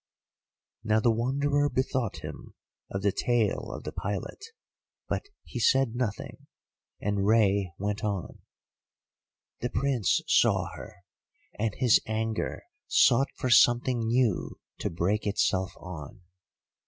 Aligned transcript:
Now 0.83 0.99
the 0.99 1.11
Wanderer 1.11 1.69
bethought 1.69 2.23
him 2.23 2.55
of 2.89 3.03
the 3.03 3.11
tale 3.11 3.71
of 3.71 3.83
the 3.83 3.91
pilot, 3.91 4.43
but 5.07 5.27
he 5.43 5.59
said 5.59 5.93
nothing, 5.95 6.47
and 6.99 7.23
Rei 7.27 7.71
went 7.77 8.03
on. 8.03 8.39
"The 9.59 9.69
Prince 9.69 10.21
saw 10.25 10.69
her, 10.75 11.03
and 11.59 11.75
his 11.75 12.01
anger 12.07 12.63
sought 12.87 13.27
for 13.37 13.51
something 13.51 14.07
new 14.07 14.59
to 14.79 14.89
break 14.89 15.27
itself 15.27 15.71
on. 15.77 16.23